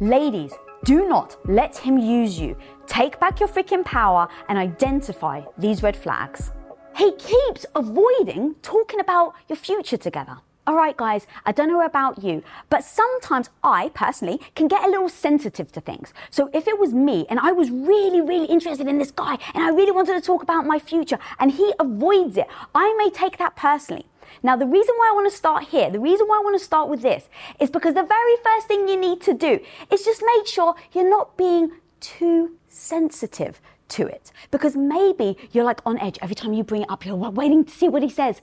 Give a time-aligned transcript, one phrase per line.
[0.00, 2.56] Ladies, do not let him use you.
[2.88, 6.50] Take back your freaking power and identify these red flags.
[6.96, 10.38] He keeps avoiding talking about your future together.
[10.66, 14.90] All right, guys, I don't know about you, but sometimes I personally can get a
[14.90, 16.12] little sensitive to things.
[16.28, 19.62] So if it was me and I was really, really interested in this guy and
[19.62, 23.38] I really wanted to talk about my future and he avoids it, I may take
[23.38, 24.06] that personally.
[24.42, 26.64] Now, the reason why I want to start here, the reason why I want to
[26.64, 27.28] start with this
[27.60, 29.60] is because the very first thing you need to do
[29.90, 34.32] is just make sure you're not being too sensitive to it.
[34.50, 37.70] Because maybe you're like on edge every time you bring it up, you're waiting to
[37.70, 38.40] see what he says.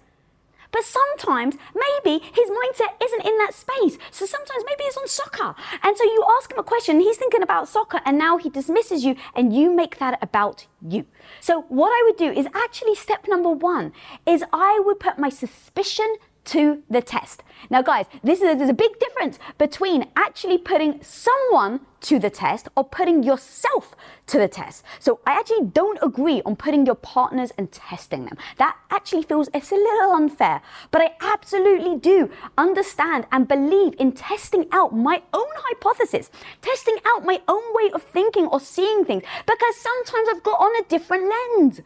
[0.71, 3.97] But sometimes maybe his mindset isn't in that space.
[4.09, 5.55] So sometimes maybe he's on soccer.
[5.83, 9.03] And so you ask him a question, he's thinking about soccer, and now he dismisses
[9.03, 11.05] you, and you make that about you.
[11.39, 13.91] So what I would do is actually step number one
[14.25, 16.15] is I would put my suspicion
[16.45, 17.43] to the test.
[17.69, 22.67] Now, guys, this is there's a big difference between actually putting someone to the test
[22.75, 23.95] or putting yourself
[24.25, 24.83] to the test.
[24.99, 28.37] So I actually don't agree on putting your partners and testing them.
[28.57, 30.61] That actually feels it's a little unfair.
[30.89, 37.23] But I absolutely do understand and believe in testing out my own hypothesis, testing out
[37.23, 41.29] my own way of thinking or seeing things, because sometimes I've got on a different
[41.29, 41.81] lens.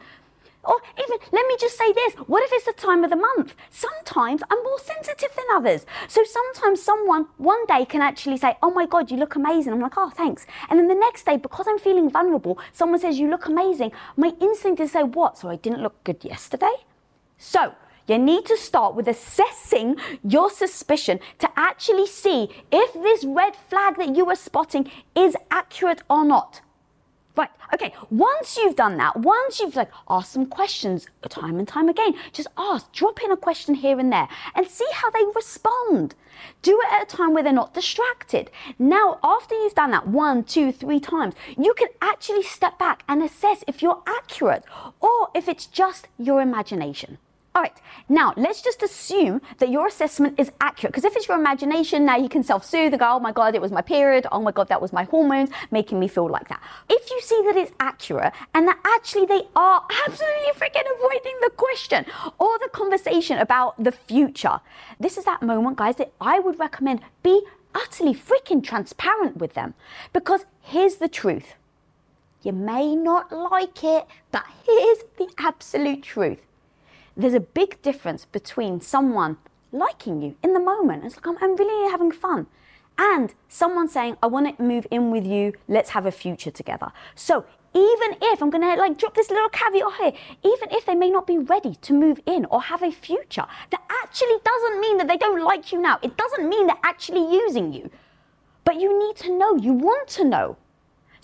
[0.65, 3.55] Or even, let me just say this what if it's the time of the month?
[3.69, 5.85] Sometimes I'm more sensitive than others.
[6.07, 9.73] So sometimes someone one day can actually say, Oh my God, you look amazing.
[9.73, 10.45] I'm like, Oh, thanks.
[10.69, 13.91] And then the next day, because I'm feeling vulnerable, someone says, You look amazing.
[14.17, 15.37] My instinct is to say, What?
[15.37, 16.73] So I didn't look good yesterday?
[17.37, 17.75] So,
[18.07, 23.97] you need to start with assessing your suspicion to actually see if this red flag
[23.97, 26.61] that you are spotting is accurate or not.
[27.35, 31.89] Right, okay, once you've done that, once you've like asked some questions time and time
[31.89, 36.15] again, just ask, drop in a question here and there and see how they respond.
[36.61, 38.51] Do it at a time where they're not distracted.
[38.79, 43.21] Now, after you've done that one, two, three times, you can actually step back and
[43.21, 44.63] assess if you're accurate
[45.01, 47.17] or if it's just your imagination.
[47.55, 47.71] All right,
[48.09, 50.91] now let's just assume that your assessment is accurate.
[50.91, 53.55] Because if it's your imagination, now you can self soothe and go, oh my God,
[53.55, 54.27] it was my period.
[54.29, 56.61] Oh my God, that was my hormones making me feel like that.
[56.89, 61.51] If you see that it's accurate and that actually they are absolutely freaking avoiding the
[61.55, 62.05] question
[62.39, 64.59] or the conversation about the future,
[64.99, 67.41] this is that moment, guys, that I would recommend be
[67.73, 69.75] utterly freaking transparent with them.
[70.11, 71.53] Because here's the truth.
[72.43, 76.44] You may not like it, but here's the absolute truth
[77.17, 79.37] there's a big difference between someone
[79.71, 81.05] liking you in the moment.
[81.05, 82.47] It's like, I'm, I'm really having fun.
[82.97, 86.91] And someone saying, I want to move in with you, let's have a future together.
[87.13, 91.09] So even if I'm gonna like drop this little caveat here, even if they may
[91.09, 95.09] not be ready to move in or have a future, that actually doesn't mean that
[95.09, 95.99] they don't like you now.
[96.01, 97.89] It doesn't mean they're actually using you.
[98.63, 100.57] But you need to know, you want to know.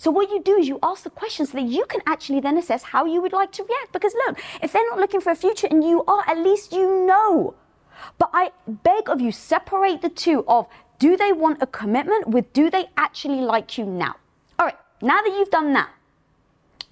[0.02, 2.58] So what you do is you ask the questions so that you can actually then
[2.58, 3.92] assess how you would like to react.
[3.92, 7.06] Because look, if they're not looking for a future and you are, at least you
[7.06, 7.54] know.
[8.18, 10.66] But I beg of you, separate the two of
[10.98, 14.16] do they want a commitment with do they actually like you now?
[14.58, 15.90] All right, now that you've done that,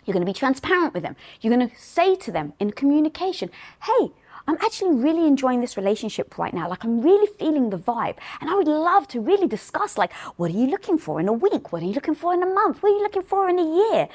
[0.05, 1.17] you're going to be transparent with them.
[1.41, 3.51] You're going to say to them in communication,
[3.83, 4.13] hey,
[4.51, 6.69] I'm actually really enjoying this relationship right now.
[6.69, 8.17] Like, I'm really feeling the vibe.
[8.41, 11.33] And I would love to really discuss, like, what are you looking for in a
[11.33, 11.71] week?
[11.71, 12.83] What are you looking for in a month?
[12.83, 14.09] What are you looking for in a year?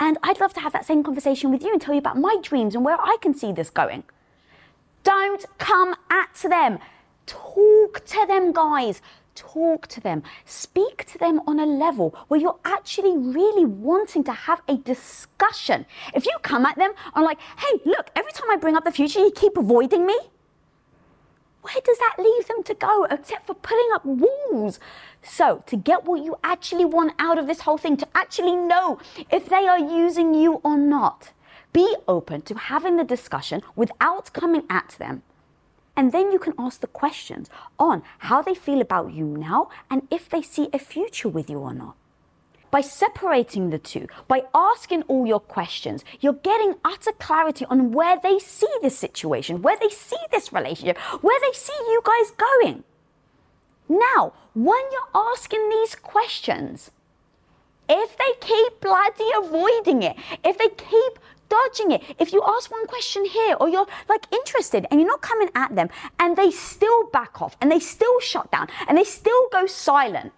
[0.00, 2.38] And I'd love to have that same conversation with you and tell you about my
[2.42, 4.04] dreams and where I can see this going.
[5.04, 6.78] Don't come at them.
[7.26, 9.02] Talk to them, guys
[9.42, 14.32] talk to them, speak to them on a level where you're actually really wanting to
[14.32, 15.86] have a discussion.
[16.14, 18.92] If you come at them and like, hey, look, every time I bring up the
[18.92, 20.18] future, you keep avoiding me.
[21.62, 24.80] Where does that leave them to go except for putting up walls?
[25.22, 28.98] So, to get what you actually want out of this whole thing, to actually know
[29.30, 31.30] if they are using you or not,
[31.72, 35.22] be open to having the discussion without coming at them
[35.96, 40.06] and then you can ask the questions on how they feel about you now and
[40.10, 41.96] if they see a future with you or not.
[42.70, 48.18] By separating the two, by asking all your questions, you're getting utter clarity on where
[48.22, 52.84] they see this situation, where they see this relationship, where they see you guys going.
[53.90, 56.90] Now, when you're asking these questions,
[57.90, 61.18] if they keep bloody avoiding it, if they keep
[61.52, 62.02] dodging it.
[62.18, 65.74] If you ask one question here or you're like interested and you're not coming at
[65.76, 65.88] them
[66.18, 70.32] and they still back off and they still shut down and they still go silent,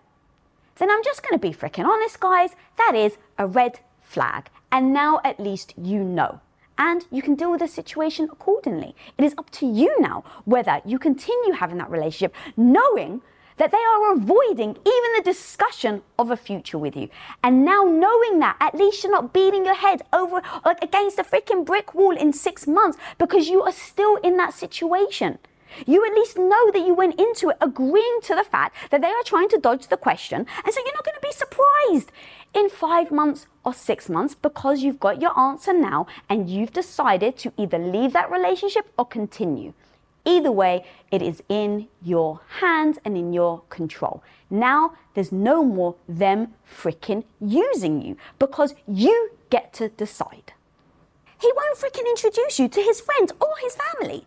[0.76, 2.50] then I'm just going to be freaking honest, guys.
[2.78, 4.49] That is a red flag.
[4.72, 6.40] And now at least you know.
[6.76, 8.96] And you can deal with the situation accordingly.
[9.17, 13.22] It is up to you now whether you continue having that relationship knowing
[13.56, 17.08] that they are avoiding even the discussion of a future with you.
[17.42, 21.24] And now knowing that, at least you're not beating your head over like against a
[21.24, 25.38] freaking brick wall in six months because you are still in that situation.
[25.86, 29.08] You at least know that you went into it agreeing to the fact that they
[29.08, 32.12] are trying to dodge the question, and so you're not going to be surprised
[32.54, 37.36] in five months or six months because you've got your answer now and you've decided
[37.38, 39.72] to either leave that relationship or continue.
[40.24, 44.22] Either way, it is in your hands and in your control.
[44.48, 50.52] Now there's no more them freaking using you because you get to decide.
[51.40, 54.26] He won't freaking introduce you to his friends or his family.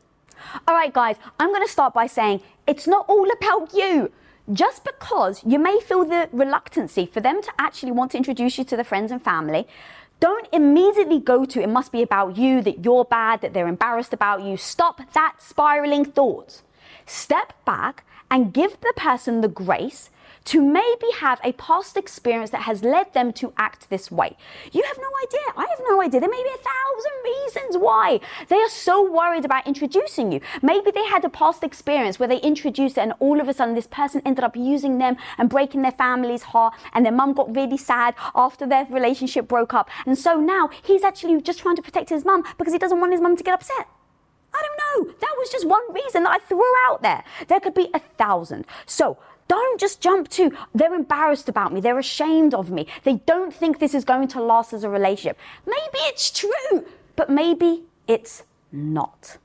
[0.67, 4.11] All right, guys, I'm going to start by saying it's not all about you.
[4.53, 8.63] Just because you may feel the reluctancy for them to actually want to introduce you
[8.65, 9.67] to the friends and family,
[10.19, 14.13] don't immediately go to it must be about you, that you're bad, that they're embarrassed
[14.13, 14.57] about you.
[14.57, 16.61] Stop that spiraling thought.
[17.05, 20.09] Step back and give the person the grace
[20.47, 24.37] to maybe have a past experience that has led them to act this way.
[24.71, 25.53] You have no idea.
[25.57, 26.21] I have no idea.
[26.21, 30.39] There may be a thousand reasons why they are so worried about introducing you.
[30.61, 33.75] Maybe they had a past experience where they introduced it and all of a sudden
[33.75, 37.53] this person ended up using them and breaking their family's heart and their mum got
[37.53, 39.89] really sad after their relationship broke up.
[40.05, 43.11] And so now he's actually just trying to protect his mum because he doesn't want
[43.11, 43.87] his mum to get upset.
[44.53, 45.13] I don't know.
[45.19, 47.23] That was just one reason that I threw out there.
[47.49, 48.65] There could be a thousand.
[48.85, 49.17] So
[49.47, 53.79] don't just jump to, they're embarrassed about me, they're ashamed of me, they don't think
[53.79, 55.37] this is going to last as a relationship.
[55.65, 56.85] Maybe it's true,
[57.15, 59.37] but maybe it's not.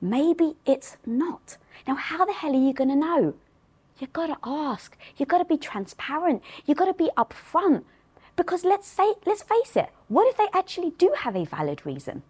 [0.00, 1.56] Maybe it's not.
[1.86, 3.34] Now, how the hell are you going to know?
[3.98, 4.96] You've got to ask.
[5.16, 6.42] You've got to be transparent.
[6.66, 7.84] You've got to be upfront.
[8.36, 12.22] Because let's say, let's face it, what if they actually do have a valid reason?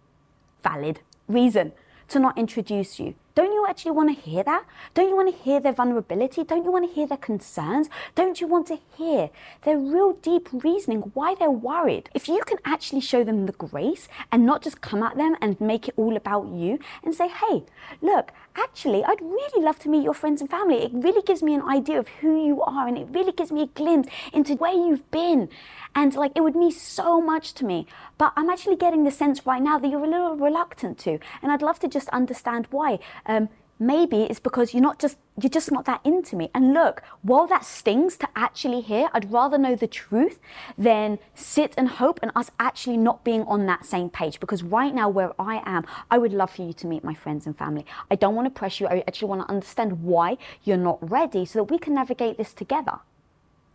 [0.63, 1.71] Valid reason
[2.09, 3.15] to not introduce you.
[3.35, 4.63] Don't you actually want to hear that?
[4.93, 6.45] Don't you want to hear their vulnerability?
[6.45, 7.89] Don't you want to hear their concerns?
[8.15, 9.29] Don't you want to hear
[9.63, 12.09] their real deep reasoning why they're worried?
[12.13, 15.59] If you can actually show them the grace and not just come at them and
[15.59, 17.65] make it all about you and say, hey,
[18.01, 20.83] look, actually, I'd really love to meet your friends and family.
[20.83, 23.63] It really gives me an idea of who you are and it really gives me
[23.63, 25.49] a glimpse into where you've been.
[25.93, 27.85] And like, it would mean so much to me.
[28.17, 31.19] But I'm actually getting the sense right now that you're a little reluctant to.
[31.41, 32.99] And I'd love to just understand why.
[33.25, 33.49] Um,
[33.79, 36.49] maybe it's because you're not just you're just not that into me.
[36.53, 40.39] And look while that stings to actually hear i'd rather know the truth
[40.77, 44.39] than sit and hope and us actually not being on that same page.
[44.39, 47.45] Because right now where i am i would love for you to meet my friends
[47.45, 47.85] and family.
[48.09, 48.87] I don't want to press you.
[48.87, 52.53] I actually want to understand why you're not ready so that we can navigate this
[52.53, 52.99] together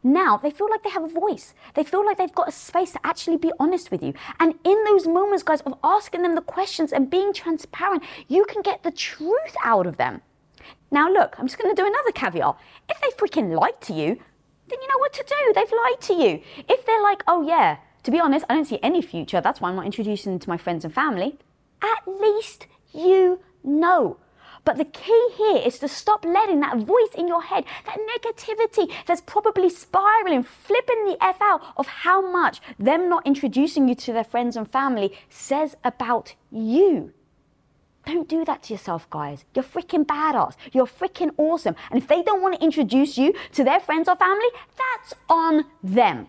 [0.02, 1.54] now they feel like they have a voice.
[1.74, 4.14] They feel like they've got a space to actually be honest with you.
[4.38, 8.62] And in those moments, guys, of asking them the questions and being transparent, you can
[8.62, 10.22] get the truth out of them.
[10.90, 12.56] Now, look, I'm just going to do another caveat.
[12.88, 14.18] If they freaking lied to you,
[14.68, 15.52] then you know what to do.
[15.54, 16.42] They've lied to you.
[16.68, 19.68] If they're like, oh, yeah, to be honest, I don't see any future, that's why
[19.68, 21.38] I'm not introducing them to my friends and family,
[21.82, 24.16] at least you know.
[24.64, 28.92] But the key here is to stop letting that voice in your head, that negativity
[29.06, 34.12] that's probably spiraling, flipping the F out of how much them not introducing you to
[34.12, 37.12] their friends and family says about you.
[38.06, 39.44] Don't do that to yourself, guys.
[39.54, 40.54] You're freaking badass.
[40.72, 41.76] You're freaking awesome.
[41.90, 45.64] And if they don't want to introduce you to their friends or family, that's on
[45.82, 46.28] them.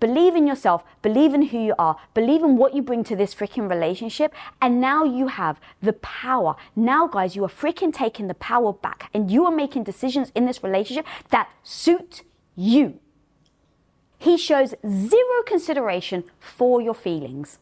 [0.00, 3.34] Believe in yourself, believe in who you are, believe in what you bring to this
[3.34, 6.54] freaking relationship, and now you have the power.
[6.76, 10.46] Now, guys, you are freaking taking the power back and you are making decisions in
[10.46, 12.22] this relationship that suit
[12.54, 13.00] you.
[14.18, 17.58] He shows zero consideration for your feelings.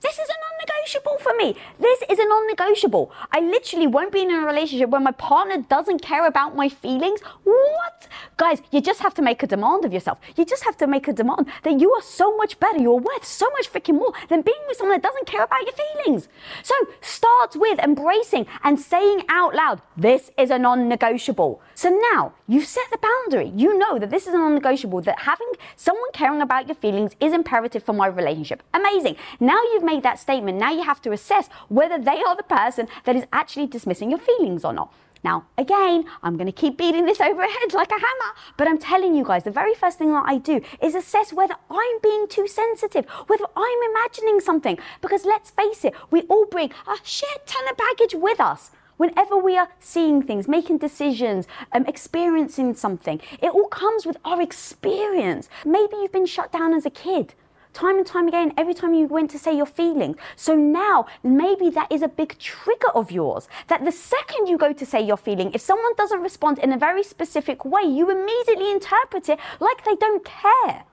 [0.00, 1.56] This is a non-negotiable for me.
[1.78, 3.12] This is a non-negotiable.
[3.32, 7.20] I literally won't be in a relationship where my partner doesn't care about my feelings.
[7.44, 8.08] What?
[8.36, 10.18] Guys, you just have to make a demand of yourself.
[10.36, 12.78] You just have to make a demand that you are so much better.
[12.78, 15.74] You're worth so much freaking more than being with someone that doesn't care about your
[15.74, 16.28] feelings.
[16.62, 21.60] So start with embracing and saying out loud, this is a non-negotiable.
[21.74, 23.52] So now you've set the boundary.
[23.54, 27.32] You know that this is a non-negotiable, that having someone caring about your feelings is
[27.32, 28.62] imperative for my relationship.
[28.74, 29.16] Amazing.
[29.40, 32.42] Now you you've made that statement, now you have to assess whether they are the
[32.42, 34.92] person that is actually dismissing your feelings or not.
[35.22, 38.68] Now, again, I'm going to keep beating this over a head like a hammer, but
[38.68, 41.98] I'm telling you guys, the very first thing that I do is assess whether I'm
[42.02, 44.78] being too sensitive, whether I'm imagining something.
[45.02, 48.70] Because let's face it, we all bring a shit ton of baggage with us.
[48.96, 54.40] Whenever we are seeing things, making decisions, um, experiencing something, it all comes with our
[54.40, 55.50] experience.
[55.66, 57.34] Maybe you've been shut down as a kid
[57.76, 60.16] time and time again, every time you went to say your feelings.
[60.34, 63.48] So now maybe that is a big trigger of yours.
[63.68, 66.78] That the second you go to say your feeling, if someone doesn't respond in a
[66.78, 70.84] very specific way, you immediately interpret it like they don't care.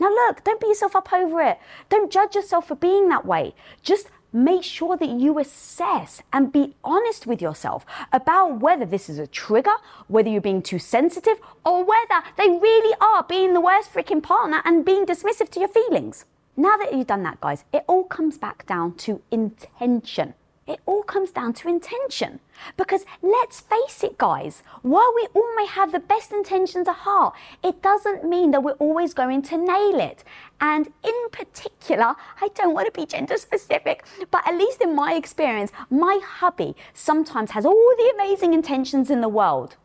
[0.00, 1.58] Now, look, don't beat yourself up over it.
[1.88, 3.54] Don't judge yourself for being that way.
[3.82, 9.18] Just make sure that you assess and be honest with yourself about whether this is
[9.18, 9.70] a trigger,
[10.08, 14.60] whether you're being too sensitive, or whether they really are being the worst freaking partner
[14.64, 16.24] and being dismissive to your feelings.
[16.56, 20.34] Now that you've done that, guys, it all comes back down to intention.
[20.66, 22.40] It all comes down to intention.
[22.76, 27.34] Because let's face it, guys, while we all may have the best intentions at heart,
[27.62, 30.24] it doesn't mean that we're always going to nail it.
[30.60, 35.14] And in particular, I don't want to be gender specific, but at least in my
[35.14, 39.76] experience, my hubby sometimes has all the amazing intentions in the world.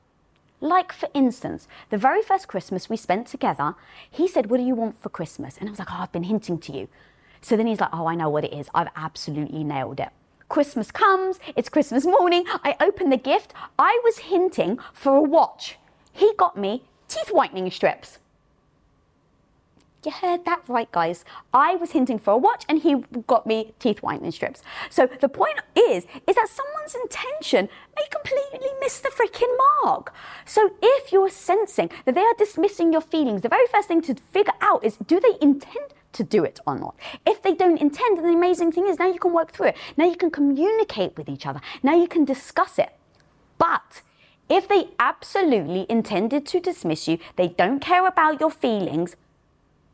[0.61, 3.75] Like, for instance, the very first Christmas we spent together,
[4.09, 5.57] he said, What do you want for Christmas?
[5.57, 6.87] And I was like, Oh, I've been hinting to you.
[7.41, 8.69] So then he's like, Oh, I know what it is.
[8.73, 10.09] I've absolutely nailed it.
[10.49, 13.53] Christmas comes, it's Christmas morning, I open the gift.
[13.77, 15.77] I was hinting for a watch.
[16.11, 18.17] He got me teeth whitening strips.
[20.03, 21.25] You heard that right, guys.
[21.53, 24.63] I was hinting for a watch and he got me teeth whitening strips.
[24.89, 29.53] So the point is, is that someone's intention may completely miss the freaking
[29.83, 30.13] mark.
[30.45, 34.15] So if you're sensing that they are dismissing your feelings, the very first thing to
[34.31, 36.95] figure out is do they intend to do it or not.
[37.25, 39.77] If they don't intend, then the amazing thing is now you can work through it.
[39.97, 41.61] Now you can communicate with each other.
[41.83, 42.91] Now you can discuss it.
[43.57, 44.01] But
[44.49, 49.15] if they absolutely intended to dismiss you, they don't care about your feelings,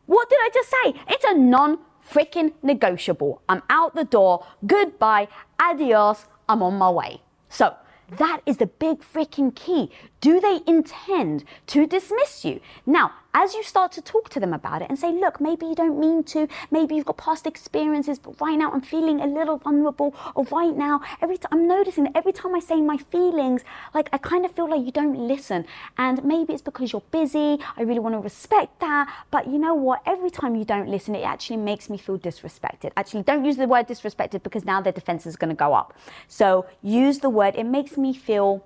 [0.05, 1.01] what did I just say?
[1.09, 3.41] It's a non freaking negotiable.
[3.49, 4.45] I'm out the door.
[4.65, 5.27] Goodbye.
[5.59, 6.25] Adios.
[6.47, 7.21] I'm on my way.
[7.49, 7.75] So,
[8.19, 9.89] that is the big freaking key.
[10.21, 12.61] Do they intend to dismiss you?
[12.85, 15.75] Now, as you start to talk to them about it and say, look, maybe you
[15.75, 19.57] don't mean to, maybe you've got past experiences, but right now I'm feeling a little
[19.57, 23.61] vulnerable, or right now, every time I'm noticing that every time I say my feelings,
[23.93, 25.65] like I kind of feel like you don't listen.
[25.97, 29.75] And maybe it's because you're busy, I really want to respect that, but you know
[29.75, 30.01] what?
[30.05, 32.93] Every time you don't listen, it actually makes me feel disrespected.
[32.95, 35.93] Actually, don't use the word disrespected because now their defense is going to go up.
[36.29, 38.65] So use the word, it makes me feel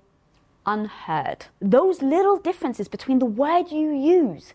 [0.64, 1.48] unheard.
[1.60, 4.54] Those little differences between the word you use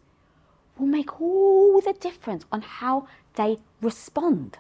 [0.79, 4.59] will make all the difference on how they respond.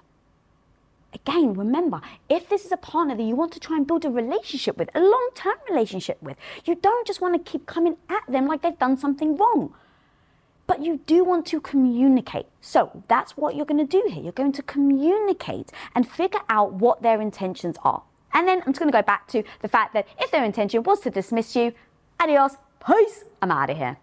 [1.14, 4.10] Again, remember, if this is a partner that you want to try and build a
[4.10, 8.22] relationship with, a long term relationship with, you don't just want to keep coming at
[8.28, 9.72] them like they've done something wrong.
[10.66, 12.46] But you do want to communicate.
[12.60, 14.22] So that's what you're going to do here.
[14.22, 18.02] You're going to communicate and figure out what their intentions are.
[18.32, 20.82] And then I'm just going to go back to the fact that if their intention
[20.82, 21.72] was to dismiss you,
[22.18, 23.98] adios, peace, I'm out of here.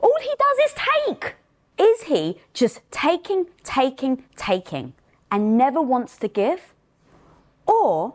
[0.00, 1.34] All he does is take.
[1.78, 4.94] Is he just taking, taking, taking
[5.30, 6.74] and never wants to give?
[7.66, 8.14] Or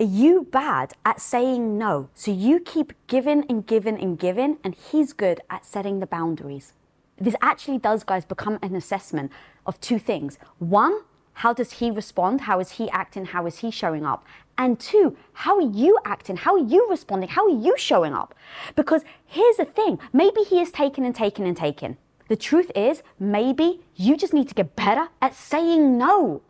[0.00, 2.08] are you bad at saying no?
[2.14, 6.72] So you keep giving and giving and giving, and he's good at setting the boundaries.
[7.16, 9.30] This actually does, guys, become an assessment
[9.66, 10.38] of two things.
[10.58, 11.02] One,
[11.34, 12.42] how does he respond?
[12.42, 13.26] How is he acting?
[13.26, 14.24] How is he showing up?
[14.56, 16.36] And two, how are you acting?
[16.36, 17.28] How are you responding?
[17.28, 18.34] How are you showing up?
[18.76, 21.96] Because here's the thing maybe he is taking and taking and taking.
[22.28, 26.42] The truth is, maybe you just need to get better at saying no.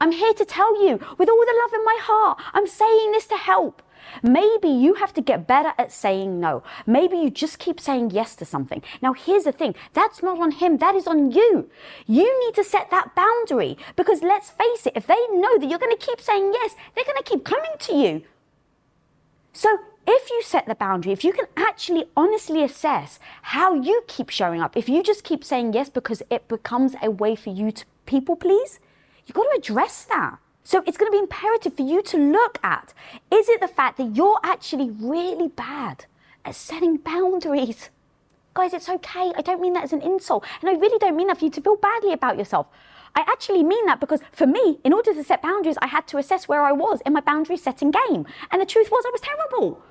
[0.00, 3.26] I'm here to tell you, with all the love in my heart, I'm saying this
[3.28, 3.80] to help.
[4.22, 6.62] Maybe you have to get better at saying no.
[6.86, 8.82] Maybe you just keep saying yes to something.
[9.02, 11.70] Now, here's the thing that's not on him, that is on you.
[12.06, 15.78] You need to set that boundary because let's face it, if they know that you're
[15.78, 18.22] going to keep saying yes, they're going to keep coming to you.
[19.52, 24.28] So, if you set the boundary, if you can actually honestly assess how you keep
[24.28, 27.70] showing up, if you just keep saying yes because it becomes a way for you
[27.72, 28.80] to people please,
[29.24, 30.38] you've got to address that.
[30.66, 32.94] So it's going to be imperative for you to look at
[33.30, 36.06] is it the fact that you're actually really bad
[36.42, 37.90] at setting boundaries?
[38.54, 39.32] Guys, it's okay.
[39.36, 40.46] I don't mean that as an insult.
[40.62, 42.66] And I really don't mean that for you to feel badly about yourself.
[43.14, 46.18] I actually mean that because for me, in order to set boundaries, I had to
[46.18, 48.26] assess where I was in my boundary setting game.
[48.50, 49.82] And the truth was, I was terrible.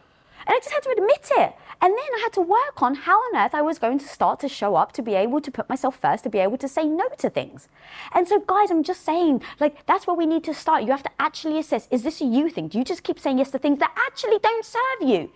[0.45, 1.55] And I just had to admit it.
[1.81, 4.39] And then I had to work on how on earth I was going to start
[4.41, 6.85] to show up to be able to put myself first, to be able to say
[6.85, 7.67] no to things.
[8.13, 10.83] And so, guys, I'm just saying, like, that's where we need to start.
[10.83, 12.67] You have to actually assess is this a you thing?
[12.67, 15.31] Do you just keep saying yes to things that actually don't serve you?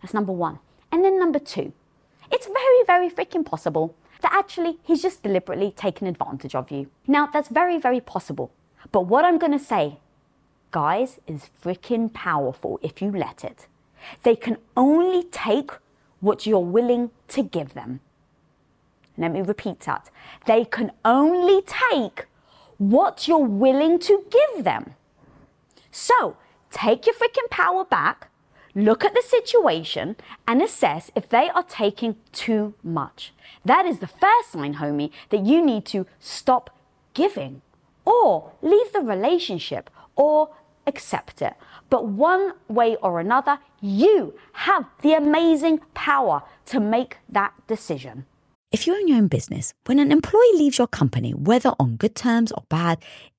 [0.00, 0.58] That's number one.
[0.90, 1.72] And then number two,
[2.30, 6.88] it's very, very freaking possible that actually he's just deliberately taken advantage of you.
[7.06, 8.50] Now, that's very, very possible.
[8.90, 9.98] But what I'm going to say,
[10.70, 13.66] guys, is freaking powerful if you let it.
[14.22, 15.70] They can only take
[16.20, 18.00] what you're willing to give them.
[19.18, 20.10] Let me repeat that.
[20.46, 22.26] They can only take
[22.78, 24.94] what you're willing to give them.
[25.90, 26.36] So
[26.70, 28.28] take your freaking power back,
[28.74, 30.16] look at the situation,
[30.48, 33.32] and assess if they are taking too much.
[33.64, 36.70] That is the first sign, homie, that you need to stop
[37.14, 37.60] giving
[38.04, 40.50] or leave the relationship or
[40.86, 41.54] accept it.
[41.90, 48.26] But one way or another, you have the amazing power to make that decision.
[48.72, 52.14] If you own your own business, when an employee leaves your company, whether on good
[52.14, 53.04] terms or bad,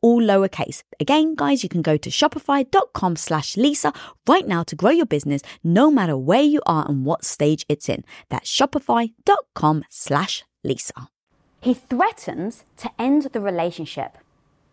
[0.00, 0.82] all lowercase.
[1.00, 3.92] Again, guys, you can go to shopify.com slash Lisa
[4.26, 7.88] right now to grow your business no matter where you are and what stage it's
[7.88, 8.04] in.
[8.28, 11.08] That's shopify.com slash Lisa.
[11.60, 14.18] He threatens to end the relationship.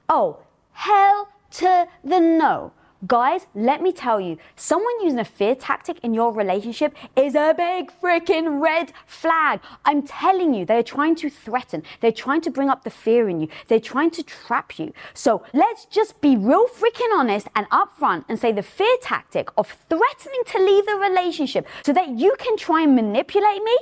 [0.07, 0.39] Oh,
[0.73, 2.71] hell to the no.
[3.05, 7.53] Guys, let me tell you, someone using a fear tactic in your relationship is a
[7.55, 9.59] big freaking red flag.
[9.83, 11.83] I'm telling you, they're trying to threaten.
[11.99, 13.49] They're trying to bring up the fear in you.
[13.67, 14.93] They're trying to trap you.
[15.13, 19.67] So let's just be real freaking honest and upfront and say the fear tactic of
[19.89, 23.77] threatening to leave the relationship so that you can try and manipulate me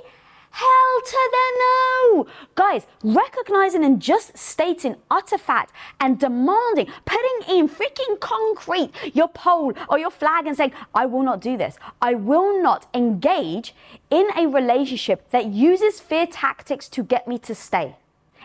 [0.55, 2.27] Hell to the no!
[2.53, 9.73] Guys, recognizing and just stating utter fact and demanding, putting in freaking concrete your pole
[9.89, 11.77] or your flag and saying, I will not do this.
[12.03, 13.73] I will not engage
[14.11, 17.95] in a relationship that uses fear tactics to get me to stay.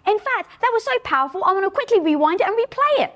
[0.07, 3.13] In fact, that was so powerful, I'm gonna quickly rewind it and replay it.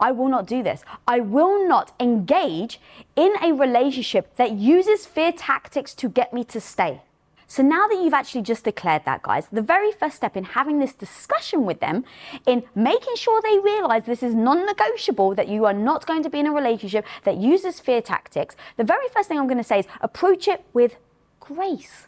[0.00, 0.84] I will not do this.
[1.06, 2.80] I will not engage
[3.16, 7.02] in a relationship that uses fear tactics to get me to stay.
[7.46, 10.78] So now that you've actually just declared that, guys, the very first step in having
[10.78, 12.04] this discussion with them,
[12.46, 16.30] in making sure they realize this is non negotiable, that you are not going to
[16.30, 19.64] be in a relationship that uses fear tactics, the very first thing I'm going to
[19.64, 20.96] say is approach it with
[21.40, 22.06] grace.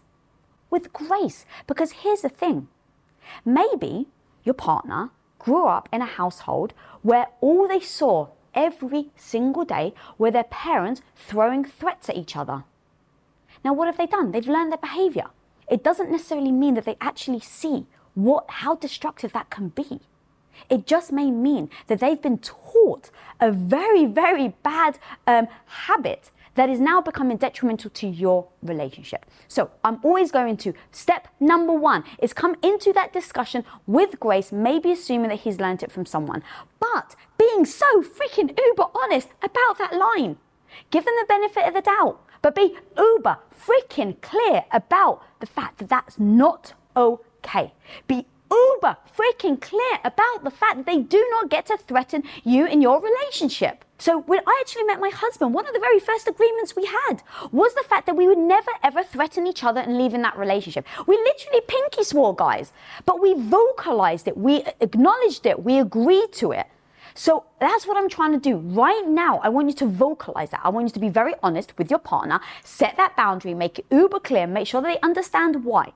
[0.70, 1.44] With grace.
[1.66, 2.68] Because here's the thing
[3.44, 4.06] maybe
[4.42, 5.10] your partner
[5.46, 11.02] grew up in a household where all they saw every single day were their parents
[11.14, 12.64] throwing threats at each other.
[13.64, 14.32] Now, what have they done?
[14.32, 15.28] They've learned their behavior.
[15.70, 20.00] It doesn't necessarily mean that they actually see what, how destructive that can be.
[20.68, 26.68] It just may mean that they've been taught a very, very bad um, habit that
[26.68, 29.24] is now becoming detrimental to your relationship.
[29.46, 34.50] So I'm always going to step number one is come into that discussion with grace,
[34.50, 36.42] maybe assuming that he's learned it from someone,
[36.80, 40.38] but being so freaking uber honest about that line.
[40.90, 45.78] Give them the benefit of the doubt, but be uber freaking clear about the fact
[45.78, 47.72] that that's not okay.
[48.08, 52.66] Be uber freaking clear about the fact that they do not get to threaten you
[52.66, 53.84] in your relationship.
[53.98, 57.22] So when I actually met my husband, one of the very first agreements we had
[57.50, 60.36] was the fact that we would never ever threaten each other and leave in that
[60.36, 60.86] relationship.
[61.06, 62.72] We literally pinky swore, guys,
[63.06, 66.66] but we vocalized it, we acknowledged it, we agreed to it.
[67.14, 69.40] So that's what I'm trying to do right now.
[69.42, 70.60] I want you to vocalize that.
[70.62, 73.86] I want you to be very honest with your partner, set that boundary, make it
[73.90, 75.94] uber clear, make sure they understand why.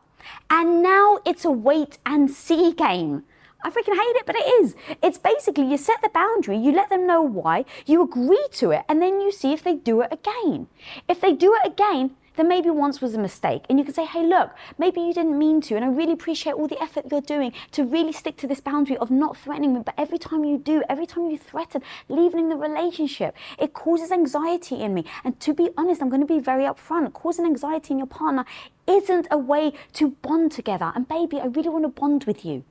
[0.49, 3.25] And now it's a wait and see game.
[3.63, 4.75] I freaking hate it, but it is.
[5.03, 8.85] It's basically you set the boundary, you let them know why, you agree to it,
[8.89, 10.67] and then you see if they do it again.
[11.09, 13.65] If they do it again, then maybe once was a mistake.
[13.69, 15.77] And you can say, hey, look, maybe you didn't mean to.
[15.77, 18.97] And I really appreciate all the effort you're doing to really stick to this boundary
[18.97, 19.83] of not threatening me.
[19.85, 24.77] But every time you do, every time you threaten leaving the relationship, it causes anxiety
[24.77, 25.05] in me.
[25.23, 27.13] And to be honest, I'm going to be very upfront.
[27.13, 28.47] Causing anxiety in your partner
[28.91, 30.93] isn't a way to bond together.
[30.95, 32.65] And baby, I really want to bond with you.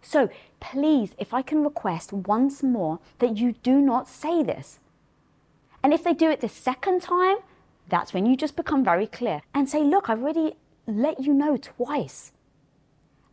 [0.00, 4.78] So please, if I can request once more that you do not say this.
[5.82, 7.38] And if they do it the second time,
[7.88, 10.54] that's when you just become very clear and say, look, I've already
[10.86, 12.32] let you know twice.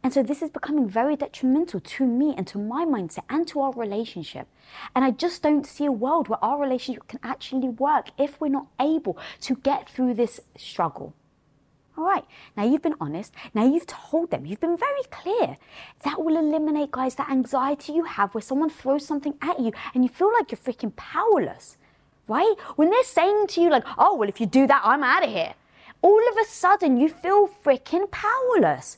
[0.04, 3.62] And so this is becoming very detrimental to me and to my mindset and to
[3.62, 4.48] our relationship.
[4.96, 8.50] And I just don't see a world where our relationship can actually work if we're
[8.50, 11.13] not able to get through this struggle.
[11.97, 12.25] All right,
[12.58, 13.34] now you've been honest.
[13.53, 14.45] Now you've told them.
[14.45, 15.58] You've been very clear.
[16.03, 20.03] That will eliminate, guys, that anxiety you have where someone throws something at you and
[20.03, 21.77] you feel like you're freaking powerless
[22.27, 22.56] right?
[22.75, 25.29] When they're saying to you, like, oh, well, if you do that, I'm out of
[25.29, 25.53] here,
[26.01, 28.97] all of a sudden you feel freaking powerless.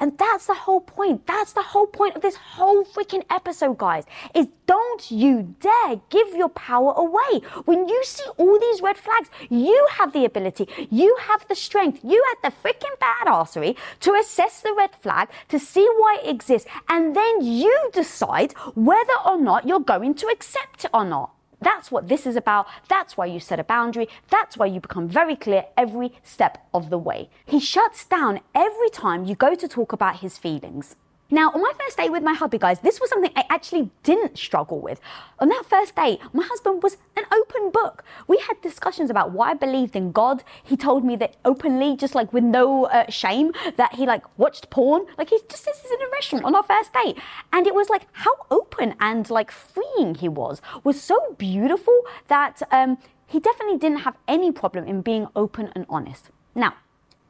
[0.00, 1.26] And that's the whole point.
[1.26, 4.04] That's the whole point of this whole freaking episode, guys.
[4.34, 7.40] Is don't you dare give your power away.
[7.64, 12.00] When you see all these red flags, you have the ability, you have the strength,
[12.02, 16.68] you have the freaking badassery to assess the red flag, to see why it exists,
[16.88, 21.33] and then you decide whether or not you're going to accept it or not.
[21.64, 22.66] That's what this is about.
[22.88, 24.08] That's why you set a boundary.
[24.28, 27.30] That's why you become very clear every step of the way.
[27.46, 30.96] He shuts down every time you go to talk about his feelings.
[31.34, 34.38] Now, on my first date with my hubby, guys, this was something I actually didn't
[34.38, 35.00] struggle with.
[35.40, 38.04] On that first date, my husband was an open book.
[38.28, 40.44] We had discussions about why I believed in God.
[40.62, 44.70] He told me that openly, just like with no uh, shame, that he like watched
[44.70, 45.06] porn.
[45.18, 47.18] Like he just this is in a restaurant on our first date,
[47.52, 52.62] and it was like how open and like freeing he was was so beautiful that
[52.70, 56.30] um, he definitely didn't have any problem in being open and honest.
[56.54, 56.74] Now,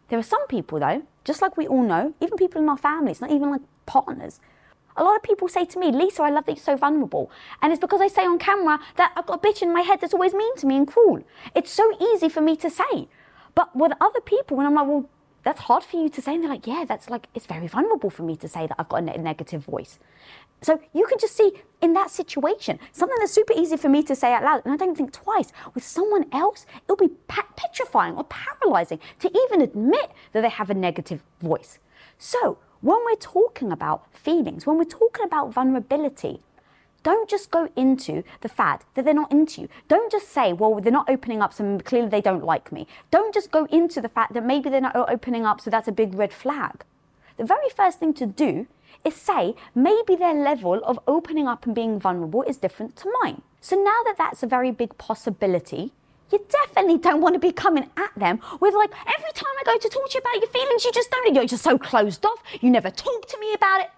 [0.08, 3.22] there are some people though, just like we all know, even people in our families,
[3.22, 4.40] not even like partners.
[4.97, 7.31] A lot of people say to me, Lisa, I love that you're so vulnerable.
[7.61, 10.01] And it's because I say on camera that I've got a bitch in my head
[10.01, 11.25] that's always mean to me and cruel.
[11.55, 13.09] It's so easy for me to say.
[13.57, 15.09] But with other people, when I'm like, well,
[15.42, 16.35] that's hard for you to say.
[16.35, 18.88] And they're like, yeah, that's like, it's very vulnerable for me to say that I've
[18.88, 19.99] got a negative voice.
[20.62, 24.14] So you can just see in that situation, something that's super easy for me to
[24.14, 25.53] say out loud, and I don't think twice.
[25.75, 30.75] With someone else, it'll be petrifying or paralyzing to even admit that they have a
[30.75, 31.81] negative voice.
[32.16, 36.42] So when we're talking about feelings, when we're talking about vulnerability,
[37.03, 39.68] don't just go into the fact that they're not into you.
[39.88, 42.87] Don't just say, well, they're not opening up, so clearly they don't like me.
[43.11, 45.92] Don't just go into the fact that maybe they're not opening up, so that's a
[45.92, 46.85] big red flag.
[47.38, 48.66] The very first thing to do
[49.03, 53.40] is say, maybe their level of opening up and being vulnerable is different to mine.
[53.62, 55.92] So now that that's a very big possibility,
[56.30, 59.78] you definitely don't want to be coming at them with like every time I go
[59.78, 61.34] to talk to you about your feelings, you just don't.
[61.34, 62.42] You're just so closed off.
[62.60, 63.90] You never talk to me about it.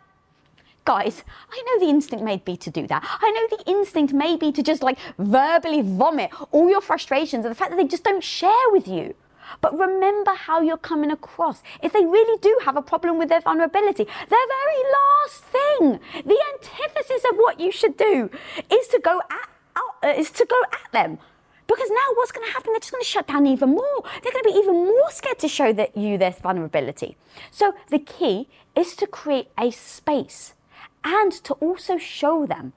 [0.84, 3.02] Guys, I know the instinct may be to do that.
[3.04, 7.50] I know the instinct may be to just like verbally vomit all your frustrations and
[7.50, 9.14] the fact that they just don't share with you.
[9.60, 11.62] But remember how you're coming across.
[11.82, 16.38] If they really do have a problem with their vulnerability, their very last thing, the
[16.54, 18.30] antithesis of what you should do,
[18.70, 21.18] is to go at, uh, is to go at them.
[21.66, 22.72] Because now what's going to happen?
[22.72, 24.02] They're just going to shut down even more.
[24.22, 27.16] They're going to be even more scared to show that you their vulnerability.
[27.50, 30.54] So the key is to create a space
[31.02, 32.72] and to also show them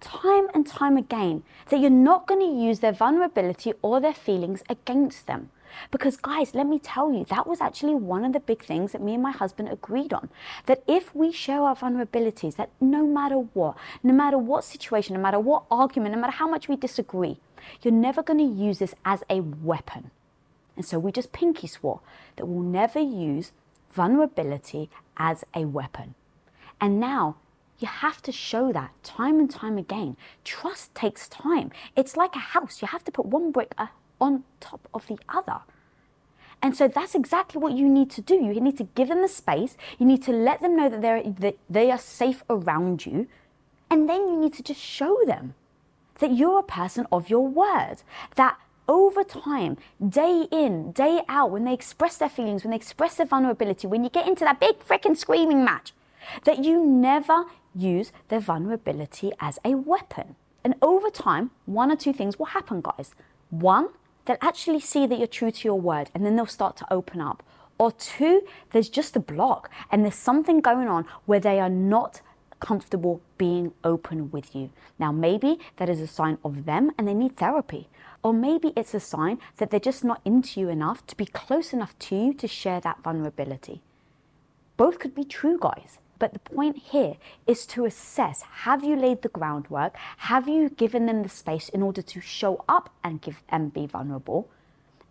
[0.00, 4.62] time and time again that you're not going to use their vulnerability or their feelings
[4.68, 5.50] against them.
[5.90, 9.02] Because, guys, let me tell you, that was actually one of the big things that
[9.02, 10.28] me and my husband agreed on.
[10.66, 15.20] That if we show our vulnerabilities, that no matter what, no matter what situation, no
[15.20, 17.38] matter what argument, no matter how much we disagree,
[17.82, 20.10] You're never going to use this as a weapon.
[20.76, 22.00] And so we just pinky swore
[22.36, 23.52] that we'll never use
[23.90, 26.14] vulnerability as a weapon.
[26.80, 27.36] And now
[27.78, 30.16] you have to show that time and time again.
[30.44, 31.70] Trust takes time.
[31.96, 33.88] It's like a house, you have to put one brick uh,
[34.20, 35.60] on top of the other.
[36.62, 38.34] And so that's exactly what you need to do.
[38.34, 39.76] You need to give them the space.
[39.98, 43.28] You need to let them know that they're that they are safe around you.
[43.90, 45.54] And then you need to just show them
[46.18, 48.02] that you're a person of your word.
[48.36, 53.14] That over time, day in, day out, when they express their feelings, when they express
[53.14, 55.92] their vulnerability, when you get into that big freaking screaming match,
[56.44, 60.36] that you never use their vulnerability as a weapon.
[60.62, 63.14] And over time, one or two things will happen, guys.
[63.50, 63.88] One,
[64.24, 67.20] they'll actually see that you're true to your word and then they'll start to open
[67.20, 67.42] up.
[67.78, 72.20] Or two, there's just a block and there's something going on where they are not
[72.60, 74.70] comfortable being open with you.
[74.98, 77.88] Now, maybe that is a sign of them and they need therapy.
[78.22, 81.72] Or maybe it's a sign that they're just not into you enough to be close
[81.72, 83.80] enough to you to share that vulnerability.
[84.76, 85.98] Both could be true, guys.
[86.20, 89.96] But the point here is to assess have you laid the groundwork?
[90.18, 93.86] Have you given them the space in order to show up and give and be
[93.86, 94.48] vulnerable?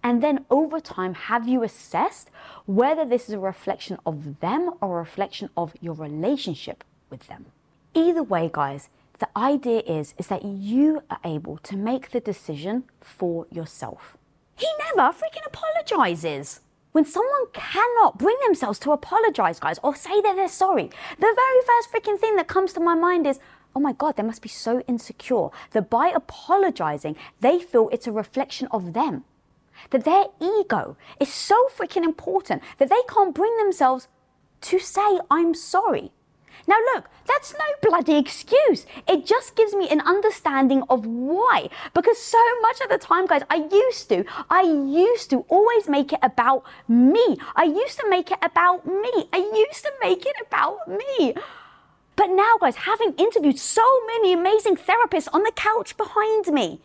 [0.02, 2.30] And then over time, have you assessed
[2.66, 7.48] whether this is a reflection of them or a reflection of your relationship with them?
[7.94, 12.84] Either way, guys, the idea is, is that you are able to make the decision
[13.02, 14.16] for yourself.
[14.56, 16.62] He never freaking apologizes.
[16.92, 21.62] When someone cannot bring themselves to apologize, guys, or say that they're sorry, the very
[21.66, 23.40] first freaking thing that comes to my mind is,
[23.76, 28.12] oh my God, they must be so insecure that by apologizing, they feel it's a
[28.12, 29.24] reflection of them.
[29.92, 34.08] That their ego is so freaking important that they can't bring themselves
[34.62, 36.12] to say, I'm sorry.
[36.70, 38.86] Now, look, that's no bloody excuse.
[39.08, 41.70] It just gives me an understanding of why.
[41.96, 46.14] Because so much of the time, guys, I used to, I used to always make
[46.14, 47.38] it about me.
[47.56, 49.28] I used to make it about me.
[49.34, 51.34] I used to make it about me.
[52.16, 56.82] But now, guys, having interviewed so many amazing therapists on the couch behind me,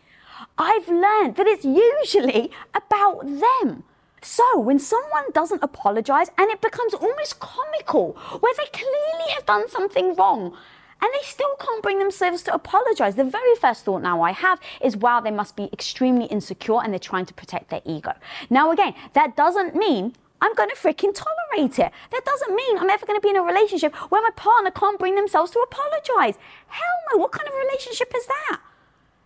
[0.57, 3.85] I've learned that it's usually about them.
[4.25, 9.69] So when someone doesn't apologize and it becomes almost comical, where they clearly have done
[9.69, 10.57] something wrong,
[11.03, 13.17] and they still can't bring themselves to apologize.
[13.17, 16.91] The very first thought now I have is, wow, they must be extremely insecure and
[16.91, 18.15] they're trying to protect their ego.
[18.49, 21.93] Now, again, that doesn't mean I'm going to freaking tolerate it.
[22.11, 24.99] That doesn't mean I'm ever going to be in a relationship where my partner can't
[24.99, 26.39] bring themselves to apologize.
[26.69, 28.61] Hell no, what kind of relationship is that?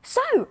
[0.03, 0.49] So,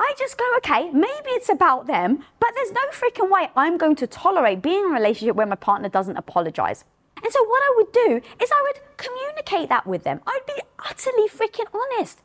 [0.00, 3.96] I just go, okay, maybe it's about them, but there's no freaking way I'm going
[3.96, 6.84] to tolerate being in a relationship where my partner doesn't apologize.
[7.22, 10.22] And so what I would do is I would communicate that with them.
[10.26, 12.22] I'd be utterly freaking honest.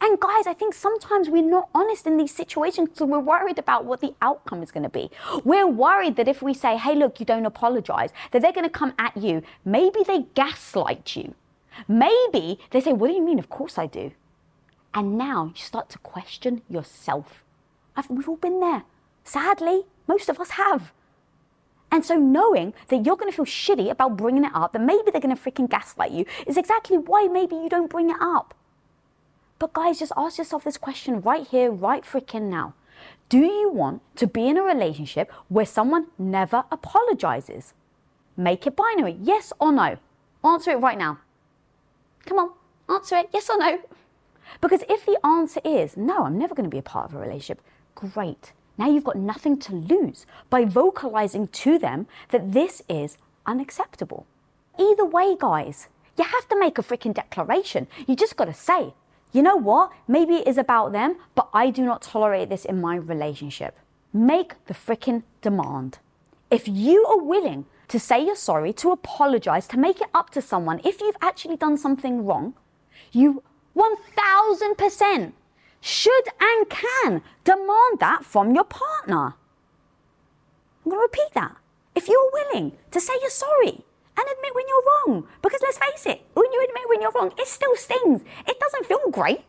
[0.00, 3.84] And guys, I think sometimes we're not honest in these situations because we're worried about
[3.84, 5.10] what the outcome is going to be.
[5.44, 8.70] We're worried that if we say, hey, look, you don't apologize, that they're going to
[8.70, 9.42] come at you.
[9.66, 11.34] Maybe they gaslight you.
[11.86, 13.38] Maybe they say, what do you mean?
[13.38, 14.12] Of course I do.
[14.98, 17.44] And now you start to question yourself.
[17.94, 18.82] I've, we've all been there.
[19.22, 20.92] Sadly, most of us have.
[21.92, 25.12] And so knowing that you're going to feel shitty about bringing it up, that maybe
[25.12, 28.54] they're going to freaking gaslight you, is exactly why maybe you don't bring it up.
[29.60, 32.74] But guys, just ask yourself this question right here, right freaking now.
[33.28, 37.72] Do you want to be in a relationship where someone never apologizes?
[38.36, 39.98] Make it binary, yes or no.
[40.42, 41.20] Answer it right now.
[42.26, 42.50] Come on,
[42.88, 43.78] answer it, yes or no.
[44.60, 47.20] Because if the answer is, no, I'm never going to be a part of a
[47.20, 47.60] relationship,
[47.94, 48.52] great.
[48.76, 54.26] Now you've got nothing to lose by vocalizing to them that this is unacceptable.
[54.78, 57.88] Either way, guys, you have to make a freaking declaration.
[58.06, 58.94] You just got to say,
[59.32, 59.92] you know what?
[60.06, 63.76] Maybe it is about them, but I do not tolerate this in my relationship.
[64.12, 65.98] Make the freaking demand.
[66.50, 70.42] If you are willing to say you're sorry, to apologize, to make it up to
[70.42, 72.54] someone, if you've actually done something wrong,
[73.12, 73.42] you
[73.78, 75.32] 1000%
[75.80, 79.34] should and can demand that from your partner.
[80.84, 81.56] I'm going to repeat that.
[81.94, 83.84] If you're willing to say you're sorry
[84.16, 87.32] and admit when you're wrong, because let's face it, when you admit when you're wrong,
[87.38, 88.22] it still stings.
[88.46, 89.42] It doesn't feel great.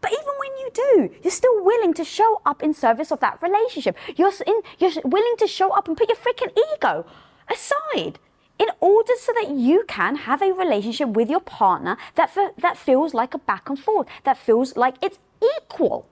[0.00, 3.40] But even when you do, you're still willing to show up in service of that
[3.40, 3.96] relationship.
[4.16, 7.06] You're, in, you're willing to show up and put your freaking ego
[7.50, 8.18] aside
[8.58, 13.14] in order so that you can have a relationship with your partner that, that feels
[13.14, 15.18] like a back and forth, that feels like it's
[15.56, 16.06] equal.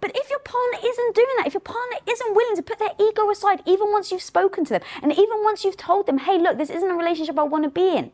[0.00, 2.94] But if your partner isn't doing that, if your partner isn't willing to put their
[2.98, 6.38] ego aside, even once you've spoken to them, and even once you've told them, hey,
[6.38, 8.12] look, this isn't a relationship I want to be in,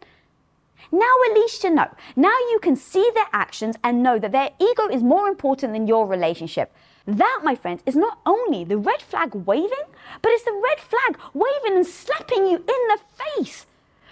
[0.91, 1.95] Now at least you know.
[2.17, 5.87] Now you can see their actions and know that their ego is more important than
[5.87, 6.73] your relationship.
[7.07, 9.87] That, my friends, is not only the red flag waving,
[10.23, 13.67] but it's the red flag waving and slapping you in the face.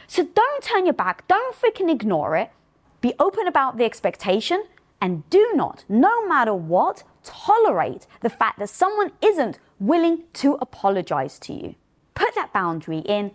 [0.07, 2.51] So don't turn your back, don't freaking ignore it.
[3.01, 4.65] Be open about the expectation
[5.01, 11.39] and do not, no matter what, tolerate the fact that someone isn't willing to apologize
[11.41, 11.75] to you.
[12.15, 13.33] Put that boundary in,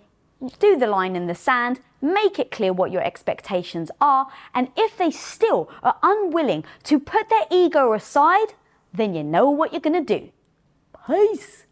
[0.60, 4.98] do the line in the sand, make it clear what your expectations are, and if
[4.98, 8.54] they still are unwilling to put their ego aside,
[8.94, 10.30] then you know what you're gonna do.
[11.08, 11.66] Peace.